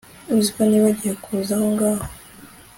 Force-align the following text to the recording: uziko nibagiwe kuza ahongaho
uziko 0.37 0.59
nibagiwe 0.65 1.13
kuza 1.23 1.51
ahongaho 1.57 2.03